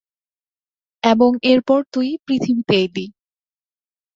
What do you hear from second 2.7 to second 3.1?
এলি।